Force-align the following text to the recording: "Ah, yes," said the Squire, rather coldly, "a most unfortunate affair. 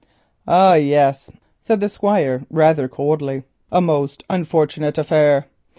"Ah, 0.47 0.73
yes," 0.73 1.29
said 1.61 1.79
the 1.79 1.87
Squire, 1.87 2.41
rather 2.49 2.87
coldly, 2.87 3.43
"a 3.71 3.81
most 3.81 4.23
unfortunate 4.31 4.97
affair. 4.97 5.45